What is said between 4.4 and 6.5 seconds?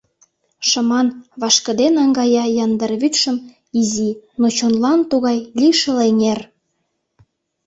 чонлан тугай лишыл эҥер.